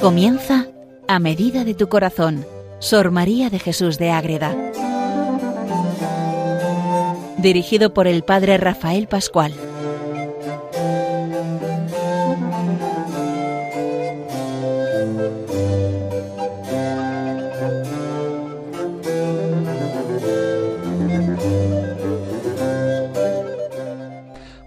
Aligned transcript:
Comienza 0.00 0.66
a 1.08 1.18
medida 1.18 1.62
de 1.64 1.74
tu 1.74 1.90
corazón, 1.90 2.46
Sor 2.78 3.10
María 3.10 3.50
de 3.50 3.58
Jesús 3.58 3.98
de 3.98 4.10
Ágreda. 4.10 4.56
Dirigido 7.36 7.92
por 7.92 8.06
el 8.06 8.22
Padre 8.22 8.56
Rafael 8.56 9.08
Pascual. 9.08 9.52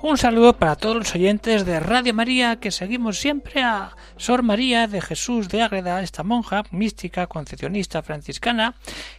Un 0.03 0.17
saludo 0.19 0.53
para 0.53 0.75
todos 0.75 0.95
los 0.95 1.15
oyentes 1.15 1.65
de 1.65 1.79
Radio 1.79 2.13
María 2.13 2.57
que 2.57 2.69
seguimos 2.69 3.17
siempre 3.17 3.63
a 3.63 3.95
Sor 4.17 4.43
María 4.43 4.87
de 4.87 5.01
Jesús 5.01 5.49
de 5.49 5.61
Ágreda, 5.61 6.01
esta 6.01 6.23
monja 6.23 6.63
mística 6.71 7.27
concepcionista 7.27 8.01
franciscana 8.03 8.75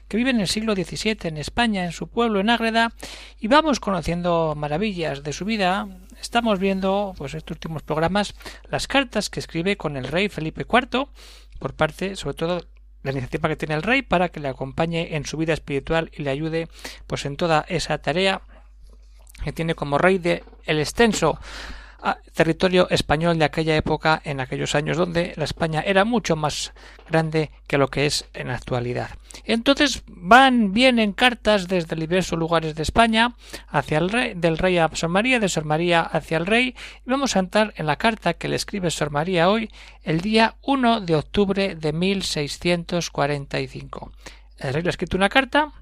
que 0.09 0.17
vive 0.17 0.31
en 0.31 0.41
el 0.41 0.49
siglo 0.49 0.75
XVII 0.75 1.19
en 1.23 1.37
España, 1.37 1.85
en 1.85 1.93
su 1.93 2.09
pueblo 2.09 2.41
en 2.41 2.51
Ágreda, 2.51 2.93
y 3.41 3.49
vamos 3.49 3.81
conociendo 3.81 4.55
maravillas 4.57 5.23
de 5.23 5.33
su 5.33 5.45
vida. 5.45 5.89
Estamos 6.21 6.59
viendo, 6.59 7.15
pues 7.17 7.35
estos 7.35 7.57
últimos 7.57 7.83
programas, 7.83 8.35
las 8.71 8.87
cartas 8.87 9.31
que 9.31 9.41
escribe 9.41 9.77
con 9.77 9.97
el 9.97 10.09
rey 10.09 10.29
Felipe 10.29 10.67
IV, 10.71 11.09
por 11.59 11.75
parte, 11.75 12.17
sobre 12.17 12.37
todo, 12.37 12.61
la 13.03 13.13
iniciativa 13.13 13.49
que 13.49 13.57
tiene 13.57 13.75
el 13.75 13.83
rey 13.83 14.03
para 14.03 14.31
que 14.31 14.41
le 14.41 14.49
acompañe 14.49 15.15
en 15.17 15.27
su 15.27 15.37
vida 15.37 15.53
espiritual 15.53 16.11
y 16.17 16.23
le 16.23 16.31
ayude 16.31 16.69
pues 17.07 17.27
en 17.27 17.37
toda 17.37 17.65
esa 17.69 17.99
tarea 17.99 18.41
que 19.43 19.53
tiene 19.53 19.75
como 19.75 19.99
rey 19.99 20.19
de 20.19 20.43
el 20.65 20.81
extenso 20.81 21.39
territorio 22.35 22.89
español 22.91 23.39
de 23.39 23.45
aquella 23.45 23.77
época 23.77 24.21
en 24.25 24.41
aquellos 24.41 24.75
años 24.75 24.97
donde 24.97 25.33
la 25.37 25.45
España 25.45 25.81
era 25.81 26.05
mucho 26.05 26.35
más 26.37 26.73
grande 27.09 27.51
que 27.67 27.79
lo 27.79 27.89
que 27.89 28.07
es 28.07 28.27
en 28.35 28.49
la 28.49 28.57
actualidad. 28.57 29.11
Entonces 29.45 30.03
van 30.07 30.73
vienen 30.73 31.13
cartas 31.13 31.69
desde 31.69 31.97
diversos 31.97 32.39
lugares 32.39 32.75
de 32.75 32.83
España 32.83 33.35
hacia 33.69 33.99
el 33.99 34.11
rey, 34.11 34.35
del 34.35 34.59
rey 34.59 34.79
a 34.79 34.91
Sor 34.93 35.11
María, 35.11 35.41
de 35.41 35.49
Sor 35.49 35.65
María 35.65 36.03
hacia 36.03 36.37
el 36.37 36.47
rey, 36.47 36.75
y 37.07 37.11
vamos 37.11 37.37
a 37.37 37.41
entrar 37.41 37.73
en 37.77 37.87
la 37.87 37.97
carta 37.97 38.35
que 38.35 38.49
le 38.49 38.57
escribe 38.57 38.91
Sor 38.91 39.11
María 39.11 39.49
hoy, 39.49 39.71
el 40.03 40.21
día 40.21 40.57
1 40.63 41.01
de 41.01 41.17
octubre 41.17 41.75
de 41.75 41.93
1645. 41.93 44.13
El 44.59 44.75
rey 44.75 44.83
le 44.83 44.89
ha 44.89 44.91
escrito 44.91 45.17
una 45.17 45.29
carta 45.29 45.73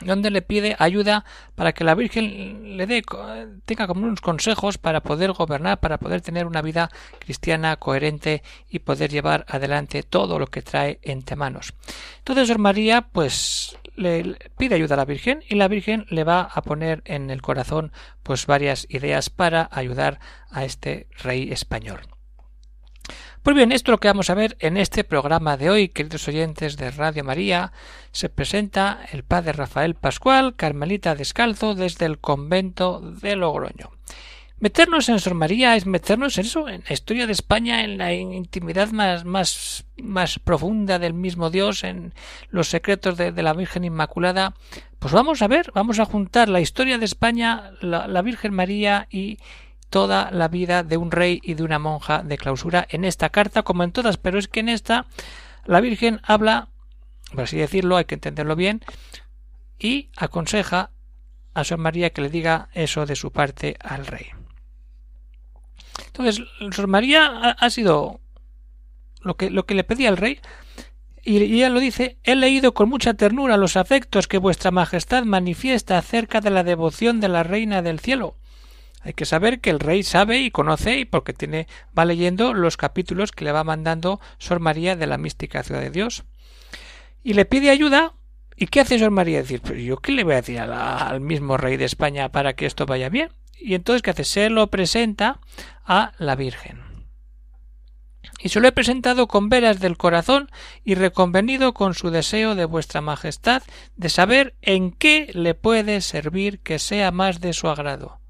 donde 0.00 0.30
le 0.30 0.42
pide 0.42 0.76
ayuda 0.78 1.24
para 1.54 1.72
que 1.72 1.84
la 1.84 1.94
Virgen 1.94 2.76
le 2.76 2.86
dé 2.86 3.02
tenga 3.64 3.86
como 3.86 4.06
unos 4.06 4.20
consejos 4.20 4.78
para 4.78 5.02
poder 5.02 5.32
gobernar, 5.32 5.78
para 5.78 5.98
poder 5.98 6.20
tener 6.20 6.46
una 6.46 6.62
vida 6.62 6.90
cristiana 7.18 7.76
coherente 7.76 8.42
y 8.68 8.80
poder 8.80 9.10
llevar 9.10 9.44
adelante 9.48 10.02
todo 10.02 10.38
lo 10.38 10.46
que 10.48 10.62
trae 10.62 10.98
entre 11.02 11.36
manos. 11.36 11.74
Entonces 12.18 12.56
María 12.58 13.02
pues 13.02 13.78
le 13.96 14.36
pide 14.58 14.74
ayuda 14.74 14.94
a 14.94 14.98
la 14.98 15.04
Virgen 15.04 15.42
y 15.48 15.54
la 15.54 15.68
Virgen 15.68 16.06
le 16.10 16.24
va 16.24 16.42
a 16.42 16.62
poner 16.62 17.02
en 17.04 17.30
el 17.30 17.42
corazón 17.42 17.92
pues 18.22 18.46
varias 18.46 18.86
ideas 18.88 19.30
para 19.30 19.68
ayudar 19.70 20.18
a 20.50 20.64
este 20.64 21.06
rey 21.22 21.52
español. 21.52 22.13
Pues 23.44 23.54
bien, 23.54 23.72
esto 23.72 23.90
es 23.90 23.92
lo 23.92 24.00
que 24.00 24.08
vamos 24.08 24.30
a 24.30 24.34
ver 24.34 24.56
en 24.60 24.78
este 24.78 25.04
programa 25.04 25.58
de 25.58 25.68
hoy, 25.68 25.90
queridos 25.90 26.26
oyentes 26.28 26.78
de 26.78 26.90
Radio 26.90 27.24
María. 27.24 27.72
Se 28.10 28.30
presenta 28.30 29.00
el 29.12 29.22
padre 29.22 29.52
Rafael 29.52 29.94
Pascual, 29.94 30.56
carmelita 30.56 31.14
descalzo, 31.14 31.74
desde 31.74 32.06
el 32.06 32.16
convento 32.16 33.02
de 33.02 33.36
Logroño. 33.36 33.90
Meternos 34.60 35.10
en 35.10 35.20
Sor 35.20 35.34
María 35.34 35.76
es 35.76 35.84
meternos 35.84 36.38
en 36.38 36.46
eso, 36.46 36.70
en 36.70 36.84
la 36.88 36.94
historia 36.94 37.26
de 37.26 37.32
España, 37.34 37.84
en 37.84 37.98
la 37.98 38.14
intimidad 38.14 38.92
más, 38.92 39.26
más, 39.26 39.84
más 39.98 40.38
profunda 40.38 40.98
del 40.98 41.12
mismo 41.12 41.50
Dios, 41.50 41.84
en 41.84 42.14
los 42.48 42.68
secretos 42.68 43.18
de, 43.18 43.30
la 43.42 43.52
Virgen 43.52 43.84
Inmaculada. 43.84 44.54
Pues 44.98 45.12
vamos 45.12 45.42
a 45.42 45.48
ver, 45.48 45.70
vamos 45.74 45.98
a 45.98 46.06
juntar 46.06 46.48
la 46.48 46.62
historia 46.62 46.96
de 46.96 47.04
España, 47.04 47.72
la 47.82 48.22
Virgen 48.22 48.54
María 48.54 49.06
y 49.10 49.36
toda 49.94 50.32
la 50.32 50.48
vida 50.48 50.82
de 50.82 50.96
un 50.96 51.12
rey 51.12 51.38
y 51.44 51.54
de 51.54 51.62
una 51.62 51.78
monja 51.78 52.24
de 52.24 52.36
clausura 52.36 52.84
en 52.90 53.04
esta 53.04 53.28
carta 53.28 53.62
como 53.62 53.84
en 53.84 53.92
todas, 53.92 54.16
pero 54.16 54.40
es 54.40 54.48
que 54.48 54.58
en 54.58 54.68
esta 54.68 55.06
la 55.66 55.80
Virgen 55.80 56.20
habla, 56.24 56.66
por 57.30 57.44
así 57.44 57.56
decirlo, 57.56 57.96
hay 57.96 58.04
que 58.04 58.16
entenderlo 58.16 58.56
bien, 58.56 58.80
y 59.78 60.10
aconseja 60.16 60.90
a 61.54 61.62
Sor 61.62 61.78
María 61.78 62.10
que 62.10 62.22
le 62.22 62.28
diga 62.28 62.70
eso 62.74 63.06
de 63.06 63.14
su 63.14 63.30
parte 63.30 63.76
al 63.78 64.08
rey. 64.08 64.26
Entonces, 66.08 66.44
Sor 66.72 66.88
María 66.88 67.50
ha, 67.50 67.70
sido 67.70 68.18
lo 69.20 69.36
que, 69.36 69.48
lo 69.48 69.64
que 69.64 69.76
le 69.76 69.84
pedía 69.84 70.08
al 70.08 70.16
rey, 70.16 70.40
y 71.22 71.36
ella 71.36 71.68
lo 71.68 71.78
dice, 71.78 72.18
he 72.24 72.34
leído 72.34 72.74
con 72.74 72.88
mucha 72.88 73.14
ternura 73.14 73.56
los 73.56 73.76
afectos 73.76 74.26
que 74.26 74.38
vuestra 74.38 74.72
Majestad 74.72 75.22
manifiesta 75.22 75.98
acerca 75.98 76.40
de 76.40 76.50
la 76.50 76.64
devoción 76.64 77.20
de 77.20 77.28
la 77.28 77.44
Reina 77.44 77.80
del 77.80 78.00
Cielo, 78.00 78.34
hay 79.04 79.12
que 79.12 79.26
saber 79.26 79.60
que 79.60 79.68
el 79.68 79.80
rey 79.80 80.02
sabe 80.02 80.40
y 80.40 80.50
conoce 80.50 80.98
y 80.98 81.04
porque 81.04 81.34
tiene 81.34 81.68
va 81.96 82.06
leyendo 82.06 82.54
los 82.54 82.78
capítulos 82.78 83.32
que 83.32 83.44
le 83.44 83.52
va 83.52 83.62
mandando 83.62 84.18
Sor 84.38 84.60
María 84.60 84.96
de 84.96 85.06
la 85.06 85.18
mística 85.18 85.62
ciudad 85.62 85.82
de 85.82 85.90
Dios. 85.90 86.24
Y 87.22 87.34
le 87.34 87.44
pide 87.44 87.70
ayuda. 87.70 88.14
¿Y 88.56 88.68
qué 88.68 88.80
hace 88.80 88.98
Sor 88.98 89.10
María? 89.10 89.38
Decir, 89.38 89.60
yo 89.74 89.98
qué 89.98 90.12
le 90.12 90.24
voy 90.24 90.34
a 90.34 90.36
decir 90.36 90.58
al 90.58 91.20
mismo 91.20 91.58
rey 91.58 91.76
de 91.76 91.84
España 91.84 92.30
para 92.30 92.54
que 92.54 92.64
esto 92.64 92.86
vaya 92.86 93.10
bien. 93.10 93.28
Y 93.58 93.74
entonces 93.74 94.00
¿qué 94.00 94.10
hace? 94.10 94.24
Se 94.24 94.48
lo 94.48 94.68
presenta 94.68 95.40
a 95.84 96.12
la 96.18 96.34
Virgen. 96.34 96.82
Y 98.40 98.48
se 98.48 98.60
lo 98.60 98.68
he 98.68 98.72
presentado 98.72 99.28
con 99.28 99.50
veras 99.50 99.80
del 99.80 99.98
corazón 99.98 100.50
y 100.82 100.94
reconvenido 100.94 101.74
con 101.74 101.92
su 101.94 102.10
deseo 102.10 102.54
de 102.54 102.64
vuestra 102.64 103.02
Majestad 103.02 103.62
de 103.96 104.08
saber 104.08 104.54
en 104.62 104.92
qué 104.92 105.30
le 105.34 105.54
puede 105.54 106.00
servir 106.00 106.60
que 106.60 106.78
sea 106.78 107.10
más 107.10 107.40
de 107.40 107.52
su 107.52 107.68
agrado 107.68 108.23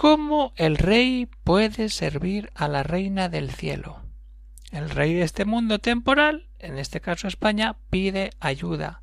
¿Cómo 0.00 0.52
el 0.54 0.78
rey 0.78 1.28
puede 1.42 1.88
servir 1.88 2.52
a 2.54 2.68
la 2.68 2.84
reina 2.84 3.28
del 3.28 3.50
cielo? 3.50 4.00
El 4.70 4.90
rey 4.90 5.12
de 5.12 5.22
este 5.22 5.44
mundo 5.44 5.80
temporal, 5.80 6.46
en 6.60 6.78
este 6.78 7.00
caso 7.00 7.26
España, 7.26 7.78
pide 7.90 8.30
ayuda. 8.38 9.02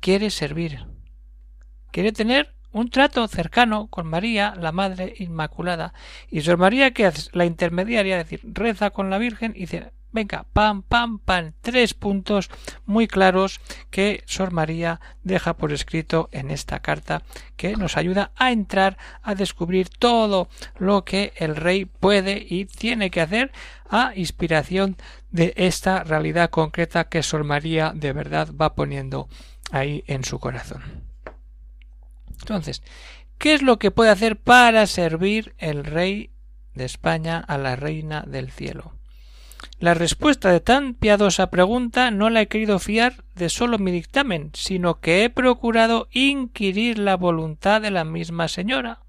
Quiere 0.00 0.30
servir. 0.30 0.84
Quiere 1.92 2.10
tener 2.10 2.56
un 2.72 2.90
trato 2.90 3.28
cercano 3.28 3.86
con 3.86 4.08
María, 4.08 4.56
la 4.58 4.72
Madre 4.72 5.14
Inmaculada. 5.18 5.94
Y 6.28 6.40
Sor 6.40 6.58
María, 6.58 6.92
que 6.92 7.06
es 7.06 7.30
la 7.32 7.44
intermediaria, 7.44 8.18
es 8.18 8.28
decir, 8.28 8.40
reza 8.52 8.90
con 8.90 9.10
la 9.10 9.18
Virgen 9.18 9.52
y 9.54 9.60
dice, 9.60 9.92
Venga, 10.12 10.44
pam, 10.52 10.82
pam, 10.82 11.18
pam, 11.18 11.54
tres 11.62 11.94
puntos 11.94 12.50
muy 12.84 13.08
claros 13.08 13.60
que 13.90 14.22
Sor 14.26 14.52
María 14.52 15.00
deja 15.24 15.56
por 15.56 15.72
escrito 15.72 16.28
en 16.32 16.50
esta 16.50 16.80
carta 16.80 17.22
que 17.56 17.76
nos 17.76 17.96
ayuda 17.96 18.30
a 18.36 18.52
entrar 18.52 18.98
a 19.22 19.34
descubrir 19.34 19.88
todo 19.88 20.48
lo 20.78 21.06
que 21.06 21.32
el 21.36 21.56
rey 21.56 21.86
puede 21.86 22.46
y 22.46 22.66
tiene 22.66 23.10
que 23.10 23.22
hacer 23.22 23.52
a 23.88 24.12
inspiración 24.14 24.98
de 25.30 25.54
esta 25.56 26.04
realidad 26.04 26.50
concreta 26.50 27.08
que 27.08 27.22
Sor 27.22 27.44
María 27.44 27.92
de 27.94 28.12
verdad 28.12 28.50
va 28.54 28.74
poniendo 28.74 29.30
ahí 29.70 30.04
en 30.06 30.24
su 30.24 30.38
corazón. 30.38 30.82
Entonces, 32.40 32.82
¿qué 33.38 33.54
es 33.54 33.62
lo 33.62 33.78
que 33.78 33.90
puede 33.90 34.10
hacer 34.10 34.36
para 34.36 34.86
servir 34.86 35.54
el 35.56 35.84
rey 35.84 36.30
de 36.74 36.84
España 36.84 37.38
a 37.38 37.56
la 37.56 37.76
reina 37.76 38.24
del 38.26 38.50
cielo? 38.50 38.92
La 39.78 39.94
respuesta 39.94 40.50
de 40.50 40.60
tan 40.60 40.94
piadosa 40.94 41.50
pregunta 41.50 42.10
no 42.10 42.30
la 42.30 42.40
he 42.40 42.48
querido 42.48 42.78
fiar 42.78 43.24
de 43.34 43.48
solo 43.48 43.78
mi 43.78 43.90
dictamen, 43.90 44.50
sino 44.54 45.00
que 45.00 45.24
he 45.24 45.30
procurado 45.30 46.08
inquirir 46.12 46.98
la 46.98 47.16
voluntad 47.16 47.80
de 47.80 47.90
la 47.90 48.04
misma 48.04 48.48
señora. 48.48 49.00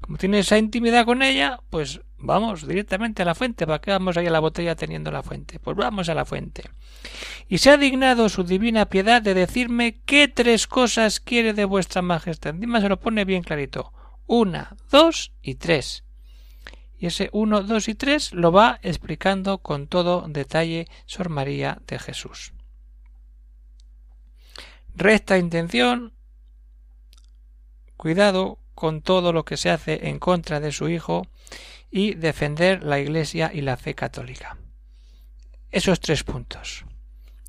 Como 0.00 0.18
tiene 0.18 0.40
esa 0.40 0.58
intimidad 0.58 1.04
con 1.04 1.22
ella, 1.22 1.60
pues 1.70 2.00
vamos 2.18 2.66
directamente 2.66 3.22
a 3.22 3.24
la 3.24 3.34
fuente. 3.34 3.66
¿Para 3.66 3.80
qué 3.80 3.90
vamos 3.90 4.16
ahí 4.16 4.26
a 4.26 4.30
la 4.30 4.40
botella 4.40 4.76
teniendo 4.76 5.10
la 5.10 5.22
fuente? 5.22 5.58
Pues 5.58 5.76
vamos 5.76 6.08
a 6.08 6.14
la 6.14 6.24
fuente. 6.24 6.64
Y 7.48 7.58
se 7.58 7.70
ha 7.70 7.76
dignado 7.76 8.28
su 8.28 8.44
divina 8.44 8.86
piedad 8.86 9.22
de 9.22 9.34
decirme 9.34 10.00
qué 10.04 10.28
tres 10.28 10.66
cosas 10.66 11.20
quiere 11.20 11.52
de 11.52 11.64
vuestra 11.64 12.02
majestad. 12.02 12.54
Dime 12.54 12.80
se 12.80 12.88
lo 12.88 13.00
pone 13.00 13.24
bien 13.24 13.42
clarito. 13.42 13.92
Una, 14.26 14.76
dos 14.90 15.32
y 15.42 15.54
tres 15.54 16.04
y 16.98 17.06
ese 17.06 17.30
1, 17.32 17.62
2 17.62 17.88
y 17.88 17.94
3 17.94 18.32
lo 18.32 18.52
va 18.52 18.80
explicando 18.82 19.58
con 19.58 19.86
todo 19.86 20.26
detalle 20.28 20.88
Sor 21.06 21.28
María 21.28 21.80
de 21.86 21.98
Jesús. 21.98 22.52
Recta 24.94 25.38
intención, 25.38 26.12
cuidado 27.96 28.58
con 28.74 29.02
todo 29.02 29.32
lo 29.32 29.44
que 29.44 29.56
se 29.56 29.70
hace 29.70 30.08
en 30.08 30.18
contra 30.18 30.60
de 30.60 30.72
su 30.72 30.88
hijo 30.88 31.26
y 31.90 32.14
defender 32.14 32.82
la 32.82 32.98
Iglesia 32.98 33.50
y 33.52 33.60
la 33.60 33.76
fe 33.76 33.94
católica. 33.94 34.56
Esos 35.70 36.00
tres 36.00 36.24
puntos. 36.24 36.84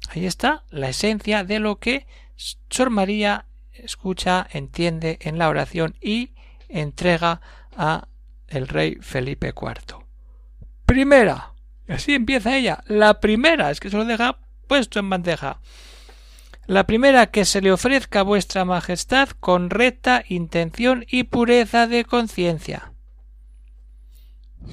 Ahí 0.10 0.26
está 0.26 0.64
la 0.70 0.90
esencia 0.90 1.44
de 1.44 1.60
lo 1.60 1.80
que 1.80 2.08
Sor 2.36 2.90
María 2.90 3.46
escucha, 3.72 4.48
entiende 4.52 5.18
en 5.22 5.38
la 5.38 5.50
oración 5.50 5.96
y 6.02 6.34
entrega 6.68 7.42
a 7.76 8.09
el 8.50 8.68
rey 8.68 8.98
Felipe 9.02 9.54
IV. 9.56 10.06
Primera, 10.86 11.54
Así 11.90 12.14
empieza 12.14 12.56
ella. 12.56 12.84
La 12.88 13.20
primera, 13.20 13.72
es 13.72 13.80
que 13.80 13.90
se 13.90 13.98
lo 13.98 14.06
deja 14.06 14.38
puesto 14.68 15.00
en 15.00 15.10
bandeja. 15.10 15.60
La 16.68 16.86
primera, 16.86 17.28
que 17.28 17.46
se 17.46 17.62
le 17.62 17.72
ofrezca 17.72 18.20
a 18.20 18.24
vuestra 18.24 18.64
majestad 18.64 19.30
con 19.30 19.72
recta 19.72 20.24
intención 20.30 21.04
y 21.10 21.24
pureza 21.24 21.88
de 21.88 22.06
conciencia. 22.06 22.94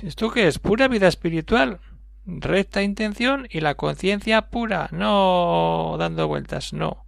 ¿Esto 0.03 0.31
qué 0.31 0.47
es? 0.47 0.59
Pura 0.59 0.89
vida 0.89 1.09
espiritual. 1.09 1.81
Recta 2.27 2.83
intención 2.83 3.49
y 3.51 3.61
la 3.61 3.77
conciencia 3.77 4.51
pura. 4.51 4.89
No 4.93 5.97
dando 5.99 6.29
vueltas, 6.29 6.75
no. 6.75 7.07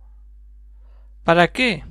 ¿Para 1.22 1.48
qué? 1.48 1.84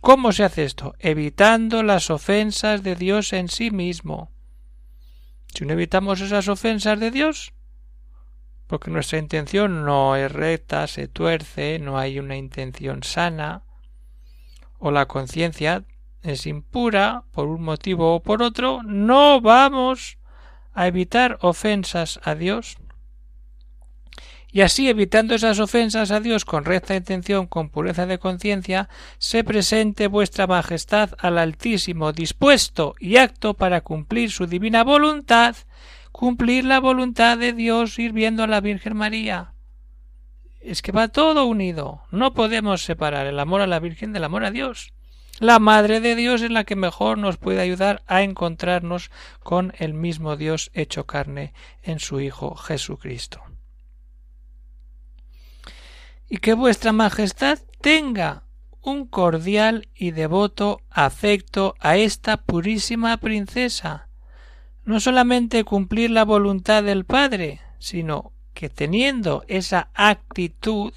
¿Cómo 0.00 0.32
se 0.32 0.44
hace 0.44 0.64
esto? 0.64 0.94
Evitando 0.98 1.82
las 1.82 2.10
ofensas 2.10 2.82
de 2.82 2.94
Dios 2.94 3.32
en 3.32 3.48
sí 3.48 3.70
mismo. 3.70 4.30
Si 5.52 5.64
no 5.64 5.72
evitamos 5.72 6.20
esas 6.20 6.48
ofensas 6.48 7.00
de 7.00 7.10
Dios, 7.10 7.52
porque 8.68 8.90
nuestra 8.90 9.18
intención 9.18 9.84
no 9.84 10.14
es 10.14 10.30
recta, 10.30 10.86
se 10.86 11.08
tuerce, 11.08 11.78
no 11.78 11.98
hay 11.98 12.18
una 12.18 12.36
intención 12.36 13.02
sana, 13.02 13.62
o 14.78 14.90
la 14.90 15.06
conciencia 15.06 15.84
es 16.22 16.46
impura 16.46 17.24
por 17.32 17.48
un 17.48 17.62
motivo 17.62 18.14
o 18.14 18.22
por 18.22 18.42
otro, 18.42 18.82
no 18.84 19.40
vamos 19.40 20.18
a 20.74 20.86
evitar 20.86 21.38
ofensas 21.40 22.20
a 22.22 22.34
Dios. 22.34 22.76
Y 24.50 24.62
así, 24.62 24.88
evitando 24.88 25.34
esas 25.34 25.60
ofensas 25.60 26.10
a 26.10 26.20
Dios 26.20 26.46
con 26.46 26.64
recta 26.64 26.96
intención, 26.96 27.46
con 27.46 27.68
pureza 27.68 28.06
de 28.06 28.18
conciencia, 28.18 28.88
se 29.18 29.44
presente 29.44 30.06
vuestra 30.06 30.46
Majestad 30.46 31.10
al 31.18 31.36
Altísimo, 31.36 32.12
dispuesto 32.12 32.94
y 32.98 33.18
acto 33.18 33.54
para 33.54 33.82
cumplir 33.82 34.30
su 34.30 34.46
divina 34.46 34.84
voluntad, 34.84 35.54
cumplir 36.12 36.64
la 36.64 36.80
voluntad 36.80 37.36
de 37.36 37.52
Dios 37.52 37.94
sirviendo 37.94 38.42
a 38.42 38.46
la 38.46 38.62
Virgen 38.62 38.96
María. 38.96 39.52
Es 40.60 40.80
que 40.80 40.92
va 40.92 41.08
todo 41.08 41.44
unido. 41.44 42.02
No 42.10 42.32
podemos 42.32 42.82
separar 42.82 43.26
el 43.26 43.38
amor 43.40 43.60
a 43.60 43.66
la 43.66 43.80
Virgen 43.80 44.14
del 44.14 44.24
amor 44.24 44.44
a 44.44 44.50
Dios. 44.50 44.94
La 45.40 45.58
Madre 45.58 46.00
de 46.00 46.16
Dios 46.16 46.40
es 46.40 46.50
la 46.50 46.64
que 46.64 46.74
mejor 46.74 47.18
nos 47.18 47.36
puede 47.36 47.60
ayudar 47.60 48.02
a 48.06 48.22
encontrarnos 48.22 49.10
con 49.40 49.74
el 49.78 49.92
mismo 49.92 50.36
Dios 50.36 50.70
hecho 50.72 51.06
carne 51.06 51.52
en 51.82 52.00
su 52.00 52.18
Hijo 52.20 52.56
Jesucristo 52.56 53.42
y 56.28 56.38
que 56.38 56.54
vuestra 56.54 56.92
Majestad 56.92 57.58
tenga 57.80 58.44
un 58.82 59.06
cordial 59.06 59.88
y 59.94 60.12
devoto 60.12 60.80
afecto 60.90 61.74
a 61.80 61.96
esta 61.96 62.38
purísima 62.38 63.16
princesa. 63.18 64.08
No 64.84 65.00
solamente 65.00 65.64
cumplir 65.64 66.10
la 66.10 66.24
voluntad 66.24 66.82
del 66.82 67.04
Padre, 67.04 67.60
sino 67.78 68.32
que 68.54 68.68
teniendo 68.68 69.44
esa 69.46 69.90
actitud 69.94 70.92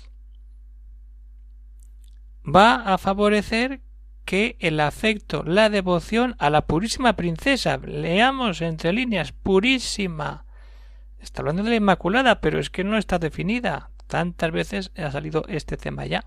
va 2.44 2.94
a 2.94 2.98
favorecer 2.98 3.82
que 4.26 4.56
el 4.60 4.80
afecto, 4.80 5.44
la 5.44 5.70
devoción 5.70 6.36
a 6.40 6.50
la 6.50 6.66
purísima 6.66 7.14
princesa, 7.14 7.78
leamos 7.78 8.62
entre 8.62 8.94
líneas, 8.94 9.32
purísima. 9.32 10.46
Está 11.20 11.42
hablando 11.42 11.64
de 11.64 11.72
la 11.72 11.76
Inmaculada, 11.76 12.42
pero 12.42 12.60
es 12.60 12.70
que 12.70 12.84
no 12.84 12.98
está 12.98 13.20
definida. 13.20 13.91
Tantas 14.12 14.52
veces 14.52 14.92
ha 14.98 15.10
salido 15.10 15.46
este 15.48 15.78
tema 15.78 16.06
ya. 16.06 16.26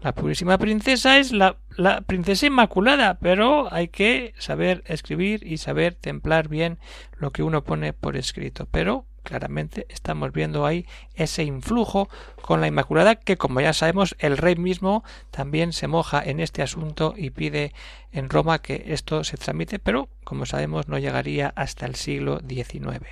La 0.00 0.12
purísima 0.16 0.58
princesa 0.58 1.18
es 1.18 1.30
la, 1.30 1.58
la, 1.76 2.00
princesa 2.00 2.46
inmaculada, 2.46 3.20
pero 3.20 3.72
hay 3.72 3.86
que 3.86 4.34
saber 4.36 4.82
escribir 4.86 5.46
y 5.46 5.58
saber 5.58 5.94
templar 5.94 6.48
bien 6.48 6.80
lo 7.18 7.30
que 7.30 7.44
uno 7.44 7.62
pone 7.62 7.92
por 7.92 8.16
escrito. 8.16 8.66
Pero 8.72 9.06
claramente 9.24 9.86
estamos 9.88 10.32
viendo 10.32 10.64
ahí 10.64 10.86
ese 11.14 11.42
influjo 11.42 12.08
con 12.42 12.60
la 12.60 12.68
Inmaculada 12.68 13.16
que 13.16 13.36
como 13.36 13.60
ya 13.60 13.72
sabemos 13.72 14.14
el 14.20 14.36
rey 14.36 14.54
mismo 14.54 15.02
también 15.32 15.72
se 15.72 15.88
moja 15.88 16.22
en 16.24 16.38
este 16.38 16.62
asunto 16.62 17.14
y 17.16 17.30
pide 17.30 17.72
en 18.12 18.28
Roma 18.28 18.60
que 18.60 18.84
esto 18.88 19.24
se 19.24 19.36
tramite 19.36 19.80
pero 19.80 20.08
como 20.22 20.46
sabemos 20.46 20.86
no 20.86 20.98
llegaría 20.98 21.52
hasta 21.56 21.86
el 21.86 21.96
siglo 21.96 22.40
XIX. 22.46 23.08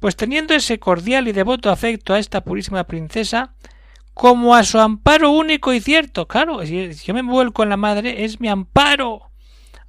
Pues 0.00 0.16
teniendo 0.16 0.54
ese 0.54 0.80
cordial 0.80 1.28
y 1.28 1.32
devoto 1.32 1.70
afecto 1.70 2.14
a 2.14 2.18
esta 2.18 2.42
purísima 2.42 2.84
princesa 2.84 3.54
como 4.14 4.54
a 4.54 4.64
su 4.64 4.78
amparo 4.78 5.30
único 5.30 5.72
y 5.72 5.80
cierto, 5.80 6.26
claro, 6.26 6.64
si 6.64 6.92
yo 6.92 7.14
me 7.14 7.22
vuelco 7.22 7.62
en 7.62 7.68
la 7.68 7.76
madre 7.76 8.24
es 8.24 8.40
mi 8.40 8.48
amparo. 8.48 9.30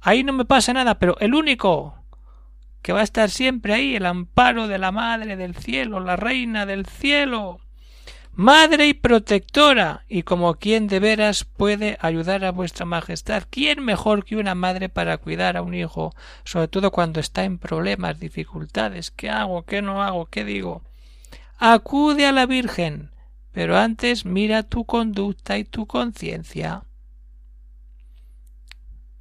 Ahí 0.00 0.22
no 0.24 0.32
me 0.32 0.44
pasa 0.44 0.72
nada, 0.72 0.98
pero 0.98 1.16
el 1.20 1.34
único 1.34 1.94
que 2.86 2.92
va 2.92 3.00
a 3.00 3.02
estar 3.02 3.30
siempre 3.30 3.74
ahí, 3.74 3.96
el 3.96 4.06
amparo 4.06 4.68
de 4.68 4.78
la 4.78 4.92
Madre 4.92 5.36
del 5.36 5.56
Cielo, 5.56 5.98
la 5.98 6.14
Reina 6.14 6.66
del 6.66 6.86
Cielo, 6.86 7.58
Madre 8.32 8.86
y 8.86 8.94
protectora, 8.94 10.04
y 10.08 10.22
como 10.22 10.54
quien 10.54 10.86
de 10.86 11.00
veras 11.00 11.42
puede 11.42 11.98
ayudar 12.00 12.44
a 12.44 12.52
vuestra 12.52 12.86
Majestad. 12.86 13.42
¿Quién 13.50 13.84
mejor 13.84 14.24
que 14.24 14.36
una 14.36 14.54
madre 14.54 14.88
para 14.88 15.18
cuidar 15.18 15.56
a 15.56 15.62
un 15.62 15.74
hijo, 15.74 16.14
sobre 16.44 16.68
todo 16.68 16.92
cuando 16.92 17.18
está 17.18 17.42
en 17.42 17.58
problemas, 17.58 18.20
dificultades? 18.20 19.10
¿Qué 19.10 19.30
hago? 19.30 19.64
¿Qué 19.64 19.82
no 19.82 20.00
hago? 20.04 20.26
¿Qué 20.26 20.44
digo? 20.44 20.82
Acude 21.58 22.24
a 22.24 22.30
la 22.30 22.46
Virgen, 22.46 23.10
pero 23.50 23.76
antes 23.76 24.24
mira 24.24 24.62
tu 24.62 24.84
conducta 24.84 25.58
y 25.58 25.64
tu 25.64 25.88
conciencia. 25.88 26.84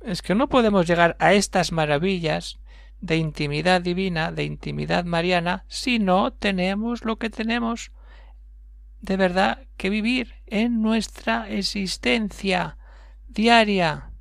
Es 0.02 0.22
que 0.22 0.36
no 0.36 0.50
podemos 0.50 0.86
llegar 0.86 1.16
a 1.18 1.34
estas 1.34 1.72
maravillas 1.72 2.60
de 3.02 3.18
intimidad 3.18 3.82
divina, 3.82 4.32
de 4.32 4.44
intimidad 4.44 5.06
mariana, 5.06 5.66
si 5.68 6.00
no 6.00 6.34
tenemos 6.34 7.06
lo 7.06 7.18
que 7.18 7.30
tenemos 7.30 7.92
de 9.02 9.18
verdad 9.18 9.68
que 9.78 9.90
vivir 9.90 10.34
en 10.48 10.82
nuestra 10.82 11.50
existencia 11.50 12.78
diaria. 13.28 14.12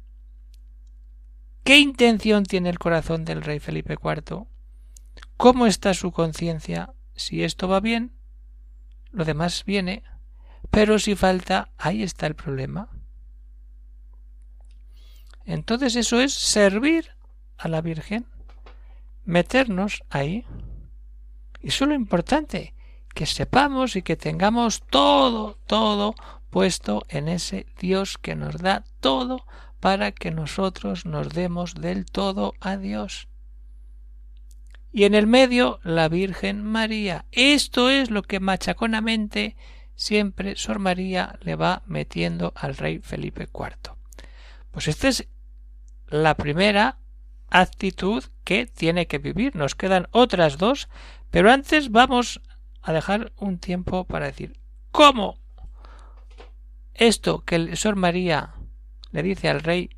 ¿Qué 1.62 1.78
intención 1.78 2.44
tiene 2.44 2.68
el 2.68 2.78
corazón 2.78 3.24
del 3.24 3.40
rey 3.40 3.60
Felipe 3.60 3.94
IV? 3.94 4.46
¿Cómo 5.38 5.66
está 5.66 5.94
su 5.94 6.12
conciencia? 6.12 6.92
Si 7.14 7.42
esto 7.42 7.68
va 7.68 7.80
bien, 7.80 8.12
lo 9.10 9.24
demás 9.24 9.64
viene, 9.64 10.02
pero 10.70 10.98
si 10.98 11.14
falta, 11.14 11.70
ahí 11.78 12.02
está 12.02 12.26
el 12.26 12.34
problema. 12.34 12.90
Entonces 15.46 15.96
eso 15.96 16.20
es 16.20 16.34
servir 16.34 17.10
a 17.56 17.68
la 17.68 17.80
Virgen 17.80 18.26
meternos 19.24 20.02
ahí. 20.10 20.46
Y 21.60 21.68
eso 21.68 21.84
es 21.84 21.88
lo 21.88 21.94
importante, 21.94 22.74
que 23.14 23.26
sepamos 23.26 23.96
y 23.96 24.02
que 24.02 24.16
tengamos 24.16 24.82
todo, 24.82 25.58
todo 25.66 26.14
puesto 26.50 27.04
en 27.08 27.28
ese 27.28 27.66
Dios 27.80 28.18
que 28.18 28.36
nos 28.36 28.58
da 28.58 28.84
todo 29.00 29.46
para 29.80 30.12
que 30.12 30.30
nosotros 30.30 31.04
nos 31.04 31.30
demos 31.30 31.74
del 31.74 32.06
todo 32.06 32.54
a 32.60 32.76
Dios. 32.76 33.28
Y 34.92 35.04
en 35.04 35.14
el 35.14 35.26
medio 35.26 35.80
la 35.82 36.08
Virgen 36.08 36.62
María. 36.62 37.24
Esto 37.32 37.90
es 37.90 38.10
lo 38.10 38.22
que 38.22 38.38
machaconamente 38.38 39.56
siempre 39.96 40.56
Sor 40.56 40.78
María 40.78 41.38
le 41.42 41.56
va 41.56 41.82
metiendo 41.86 42.52
al 42.54 42.76
rey 42.76 43.00
Felipe 43.00 43.48
IV. 43.52 43.94
Pues 44.70 44.88
esta 44.88 45.08
es 45.08 45.26
la 46.06 46.36
primera 46.36 46.98
actitud 47.54 48.24
que 48.42 48.66
tiene 48.66 49.06
que 49.06 49.18
vivir. 49.18 49.54
Nos 49.54 49.74
quedan 49.76 50.08
otras 50.10 50.58
dos, 50.58 50.88
pero 51.30 51.52
antes 51.52 51.90
vamos 51.90 52.40
a 52.82 52.92
dejar 52.92 53.32
un 53.36 53.58
tiempo 53.58 54.04
para 54.04 54.26
decir 54.26 54.58
cómo 54.90 55.38
esto 56.94 57.44
que 57.44 57.54
el 57.54 57.76
Sor 57.76 57.96
María 57.96 58.54
le 59.12 59.22
dice 59.22 59.48
al 59.48 59.62
rey, 59.62 59.90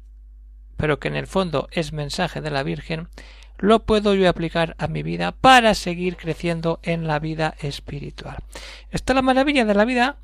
pero 0.76 0.98
que 0.98 1.08
en 1.08 1.16
el 1.16 1.26
fondo 1.26 1.68
es 1.72 1.92
mensaje 1.92 2.42
de 2.42 2.50
la 2.50 2.62
Virgen, 2.62 3.08
lo 3.58 3.84
puedo 3.84 4.14
yo 4.14 4.28
aplicar 4.28 4.76
a 4.78 4.86
mi 4.86 5.02
vida 5.02 5.32
para 5.32 5.74
seguir 5.74 6.16
creciendo 6.16 6.78
en 6.82 7.06
la 7.06 7.18
vida 7.18 7.54
espiritual. 7.60 8.36
Está 8.90 9.14
la 9.14 9.22
maravilla 9.22 9.64
de 9.64 9.74
la 9.74 9.86
vida 9.86 10.16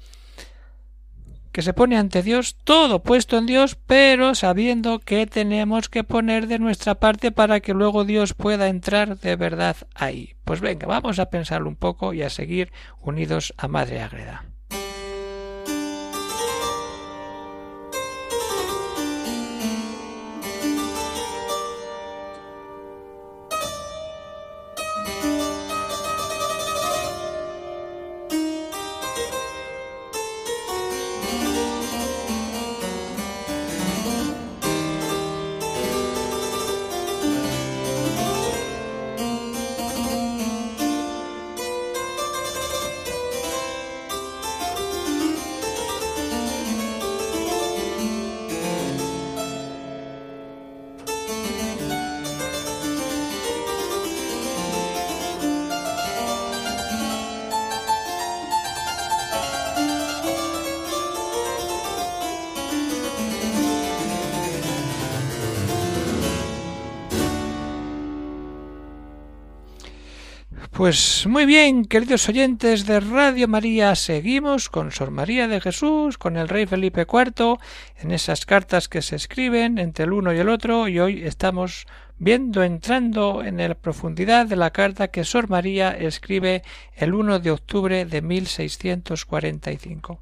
que 1.53 1.63
se 1.63 1.75
pone 1.75 1.97
ante 1.97 2.23
Dios, 2.23 2.57
todo 2.65 3.03
puesto 3.03 3.37
en 3.39 3.47
Dios, 3.47 3.77
pero 3.87 4.35
sabiendo 4.35 4.99
que 4.99 5.27
tenemos 5.27 5.89
que 5.89 6.03
poner 6.03 6.47
de 6.47 6.59
nuestra 6.59 6.97
parte 6.97 7.31
para 7.31 7.61
que 7.61 7.75
luego 7.75 8.05
Dios 8.05 8.35
pueda 8.35 8.69
entrar 8.69 9.19
de 9.19 9.37
verdad 9.37 9.77
ahí. 9.95 10.35
Pues 10.45 10.61
venga, 10.61 10.87
vamos 10.87 11.19
a 11.19 11.27
pensarlo 11.27 11.69
un 11.69 11.77
poco 11.77 12.15
y 12.15 12.23
a 12.23 12.31
seguir 12.31 12.73
unidos 13.01 13.55
a 13.59 13.69
Madre 13.69 14.01
Agreda. 14.01 14.52
Pues 70.83 71.29
muy 71.29 71.47
bien, 71.47 71.85
queridos 71.85 72.29
oyentes 72.29 72.87
de 72.87 72.99
Radio 72.99 73.47
María, 73.47 73.95
seguimos 73.95 74.69
con 74.69 74.91
Sor 74.91 75.13
María 75.13 75.47
de 75.47 75.61
Jesús, 75.61 76.19
con 76.19 76.37
el 76.37 76.49
rey 76.49 76.67
Felipe 76.67 77.03
IV, 77.03 77.61
en 78.01 78.11
esas 78.11 78.47
cartas 78.47 78.89
que 78.89 79.01
se 79.01 79.15
escriben 79.15 79.79
entre 79.79 80.07
el 80.07 80.13
uno 80.13 80.33
y 80.33 80.41
el 80.41 80.49
otro, 80.49 80.89
y 80.89 80.99
hoy 80.99 81.23
estamos 81.25 81.87
viendo 82.19 82.65
entrando 82.65 83.45
en 83.45 83.59
la 83.59 83.77
profundidad 83.77 84.47
de 84.47 84.57
la 84.57 84.73
carta 84.73 85.07
que 85.07 85.23
Sor 85.23 85.49
María 85.49 85.93
escribe 85.93 86.65
el 86.97 87.15
1 87.15 87.39
de 87.39 87.53
octubre 87.53 88.05
de 88.05 88.21
1645. 88.21 90.21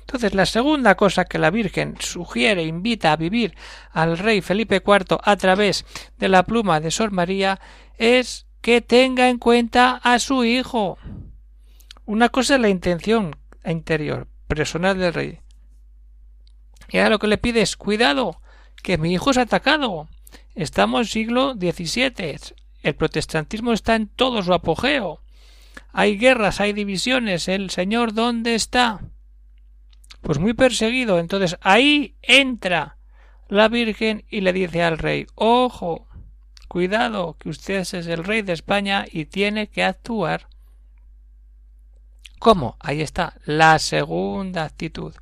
Entonces, 0.00 0.34
la 0.34 0.44
segunda 0.44 0.94
cosa 0.94 1.24
que 1.24 1.38
la 1.38 1.50
Virgen 1.50 1.94
sugiere, 2.00 2.64
invita 2.64 3.12
a 3.12 3.16
vivir 3.16 3.54
al 3.92 4.18
rey 4.18 4.42
Felipe 4.42 4.82
IV 4.86 5.20
a 5.24 5.36
través 5.36 5.86
de 6.18 6.28
la 6.28 6.42
pluma 6.42 6.80
de 6.80 6.90
Sor 6.90 7.12
María 7.12 7.58
es 7.96 8.44
que 8.62 8.80
tenga 8.80 9.28
en 9.28 9.38
cuenta 9.38 9.96
a 9.96 10.18
su 10.20 10.44
hijo. 10.44 10.96
Una 12.06 12.28
cosa 12.28 12.54
es 12.54 12.60
la 12.60 12.68
intención 12.68 13.36
interior, 13.64 14.28
personal 14.46 14.98
del 14.98 15.12
rey. 15.12 15.40
Y 16.88 16.98
ahora 16.98 17.10
lo 17.10 17.18
que 17.18 17.26
le 17.26 17.38
pide 17.38 17.60
es 17.60 17.76
cuidado, 17.76 18.40
que 18.82 18.98
mi 18.98 19.12
hijo 19.12 19.30
es 19.30 19.38
atacado. 19.38 20.08
Estamos 20.54 21.08
en 21.08 21.12
siglo 21.12 21.54
XVII. 21.54 22.54
El 22.82 22.94
protestantismo 22.94 23.72
está 23.72 23.96
en 23.96 24.08
todo 24.08 24.42
su 24.42 24.52
apogeo. 24.52 25.22
Hay 25.92 26.16
guerras, 26.16 26.60
hay 26.60 26.72
divisiones. 26.72 27.48
¿El 27.48 27.70
Señor 27.70 28.14
dónde 28.14 28.54
está? 28.54 29.00
Pues 30.20 30.38
muy 30.38 30.54
perseguido. 30.54 31.18
Entonces 31.18 31.56
ahí 31.62 32.16
entra 32.22 32.98
la 33.48 33.68
Virgen 33.68 34.24
y 34.28 34.40
le 34.40 34.52
dice 34.52 34.82
al 34.82 34.98
rey 34.98 35.26
Ojo, 35.34 36.08
Cuidado, 36.72 37.36
que 37.38 37.50
usted 37.50 37.80
es 37.80 37.92
el 37.92 38.24
rey 38.24 38.40
de 38.40 38.54
España 38.54 39.04
y 39.12 39.26
tiene 39.26 39.68
que 39.68 39.84
actuar. 39.84 40.48
¿Cómo? 42.38 42.78
Ahí 42.80 43.02
está, 43.02 43.34
la 43.44 43.78
segunda 43.78 44.64
actitud. 44.64 45.14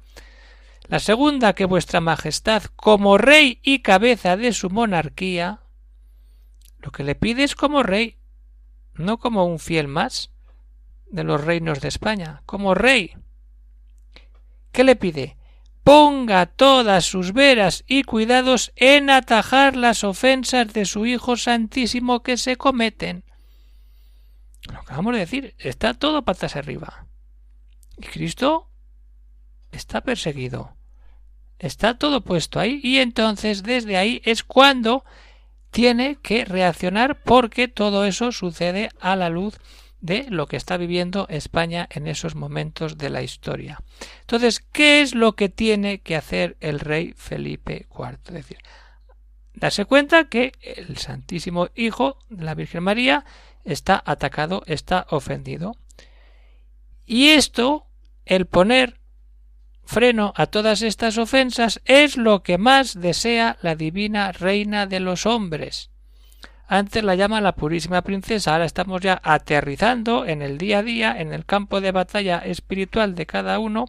La 0.84 1.00
segunda, 1.00 1.54
que 1.54 1.64
vuestra 1.64 2.00
Majestad, 2.00 2.62
como 2.76 3.18
rey 3.18 3.58
y 3.64 3.80
cabeza 3.80 4.36
de 4.36 4.52
su 4.52 4.70
monarquía, 4.70 5.58
lo 6.78 6.92
que 6.92 7.02
le 7.02 7.16
pide 7.16 7.42
es 7.42 7.56
como 7.56 7.82
rey, 7.82 8.16
no 8.94 9.18
como 9.18 9.44
un 9.44 9.58
fiel 9.58 9.88
más 9.88 10.30
de 11.10 11.24
los 11.24 11.42
reinos 11.42 11.80
de 11.80 11.88
España, 11.88 12.44
como 12.46 12.76
rey. 12.76 13.16
¿Qué 14.70 14.84
le 14.84 14.94
pide? 14.94 15.36
Ponga 15.84 16.46
todas 16.46 17.04
sus 17.04 17.32
veras 17.32 17.84
y 17.86 18.02
cuidados 18.02 18.72
en 18.76 19.10
atajar 19.10 19.76
las 19.76 20.04
ofensas 20.04 20.72
de 20.72 20.84
su 20.84 21.06
Hijo 21.06 21.36
Santísimo 21.36 22.22
que 22.22 22.36
se 22.36 22.56
cometen. 22.56 23.24
Lo 24.70 24.80
acabamos 24.80 25.14
de 25.14 25.20
decir, 25.20 25.54
está 25.58 25.94
todo 25.94 26.22
patas 26.24 26.56
arriba. 26.56 27.06
Y 27.96 28.06
Cristo 28.06 28.70
está 29.72 30.02
perseguido. 30.02 30.76
Está 31.58 31.98
todo 31.98 32.22
puesto 32.22 32.58
ahí 32.58 32.80
y 32.82 32.98
entonces 32.98 33.62
desde 33.62 33.96
ahí 33.96 34.22
es 34.24 34.44
cuando 34.44 35.04
tiene 35.70 36.16
que 36.16 36.44
reaccionar 36.44 37.22
porque 37.22 37.68
todo 37.68 38.04
eso 38.04 38.32
sucede 38.32 38.90
a 38.98 39.14
la 39.14 39.28
luz 39.28 39.58
de 40.00 40.26
lo 40.28 40.46
que 40.46 40.56
está 40.56 40.76
viviendo 40.76 41.26
España 41.28 41.86
en 41.90 42.06
esos 42.06 42.34
momentos 42.34 42.96
de 42.98 43.10
la 43.10 43.22
historia. 43.22 43.82
Entonces, 44.22 44.60
¿qué 44.60 45.02
es 45.02 45.14
lo 45.14 45.34
que 45.34 45.48
tiene 45.48 46.00
que 46.00 46.16
hacer 46.16 46.56
el 46.60 46.80
rey 46.80 47.14
Felipe 47.16 47.86
IV? 47.90 48.18
Es 48.26 48.34
decir, 48.34 48.58
darse 49.54 49.84
cuenta 49.84 50.28
que 50.28 50.52
el 50.62 50.96
Santísimo 50.96 51.68
Hijo 51.74 52.18
de 52.28 52.44
la 52.44 52.54
Virgen 52.54 52.82
María 52.82 53.24
está 53.64 54.02
atacado, 54.04 54.62
está 54.66 55.06
ofendido. 55.10 55.76
Y 57.04 57.28
esto, 57.28 57.86
el 58.24 58.46
poner 58.46 59.00
freno 59.84 60.32
a 60.36 60.46
todas 60.46 60.82
estas 60.82 61.18
ofensas, 61.18 61.80
es 61.84 62.16
lo 62.16 62.42
que 62.42 62.58
más 62.58 62.98
desea 63.00 63.58
la 63.60 63.74
divina 63.74 64.32
reina 64.32 64.86
de 64.86 65.00
los 65.00 65.26
hombres. 65.26 65.89
Antes 66.72 67.02
la 67.02 67.16
llama 67.16 67.40
la 67.40 67.56
purísima 67.56 68.00
princesa, 68.02 68.52
ahora 68.52 68.64
estamos 68.64 69.00
ya 69.00 69.20
aterrizando 69.24 70.24
en 70.24 70.40
el 70.40 70.56
día 70.56 70.78
a 70.78 70.82
día, 70.84 71.20
en 71.20 71.32
el 71.32 71.44
campo 71.44 71.80
de 71.80 71.90
batalla 71.90 72.38
espiritual 72.38 73.16
de 73.16 73.26
cada 73.26 73.58
uno, 73.58 73.86